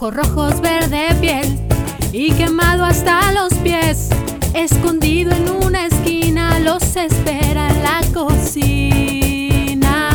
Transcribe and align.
ojos 0.00 0.14
rojos, 0.14 0.60
verde 0.62 1.14
piel 1.20 1.60
y 2.10 2.32
quemado 2.32 2.86
hasta 2.86 3.32
los 3.32 3.52
pies. 3.56 4.08
Escondido 4.54 5.32
en 5.32 5.50
una 5.50 5.84
esquina, 5.88 6.58
los 6.58 6.96
espera 6.96 7.68
en 7.68 7.82
la 7.82 8.00
cocina. 8.14 10.08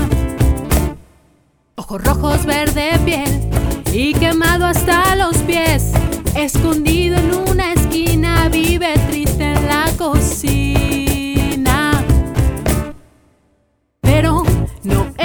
Ojos 1.76 2.04
rojos, 2.04 2.48
verde 2.48 3.00
piel 3.06 3.48
y 3.94 4.16
quemado 4.16 4.66
hasta 4.66 5.16
los 5.18 5.38
pies. 5.44 5.92
Escondido 6.36 7.18
en 7.18 7.36
una 7.48 7.74
esquina, 7.74 8.50
vive 8.50 8.96
triste 9.08 9.44
en 9.54 9.68
la 9.68 9.86
cocina. 10.00 10.84
Pero 14.02 14.42
no 14.82 15.14
era 15.20 15.25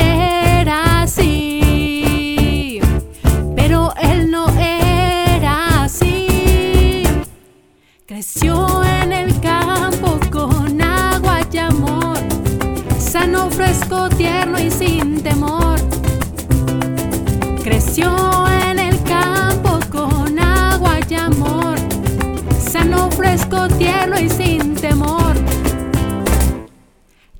Creció 8.41 8.83
en 9.03 9.13
el 9.13 9.39
campo 9.41 10.19
con 10.31 10.81
agua 10.81 11.41
y 11.53 11.59
amor. 11.59 12.17
Sano, 12.99 13.51
fresco, 13.51 14.09
tierno 14.09 14.59
y 14.59 14.71
sin 14.71 15.23
temor. 15.23 15.79
Creció 17.63 18.11
en 18.49 18.79
el 18.79 19.03
campo 19.03 19.79
con 19.91 20.39
agua 20.39 21.01
y 21.07 21.15
amor. 21.17 21.77
Sano, 22.59 23.11
fresco, 23.11 23.69
tierno 23.77 24.19
y 24.19 24.31
sin 24.31 24.75
temor. 24.75 25.35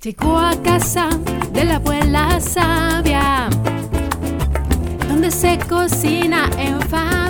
Llegó 0.03 0.39
a 0.39 0.55
casa 0.63 1.09
de 1.55 1.65
la 1.65 1.77
abuela 1.77 2.39
sabia, 2.43 3.49
donde 5.09 5.31
se 5.31 5.59
cocina 5.67 6.51
en 6.59 6.79
familia, 6.83 7.30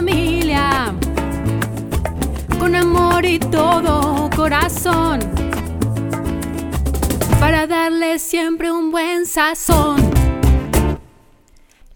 y 3.24 3.38
todo 3.38 4.30
corazón, 4.34 5.20
para 7.38 7.66
darle 7.66 8.18
siempre 8.18 8.72
un 8.72 8.90
buen 8.90 9.26
sazón. 9.26 9.98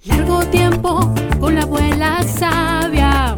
Largo 0.04 0.44
tiempo 0.46 1.12
con 1.40 1.54
la 1.54 1.62
abuela 1.62 2.22
sabia, 2.22 3.36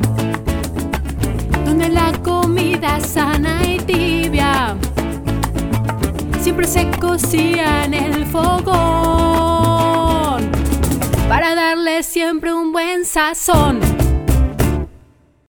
donde 1.65 1.89
la 1.89 2.13
comida 2.23 2.99
sana 3.01 3.65
y 3.65 3.79
tibia 3.79 4.77
siempre 6.41 6.67
se 6.67 6.91
cocía 6.99 7.85
en 7.85 7.95
el 7.95 8.27
fogón 8.27 8.67
para 11.29 11.55
darle 11.55 12.03
siempre 12.03 12.53
un 12.53 12.73
buen 12.73 13.05
sazón. 13.05 14.06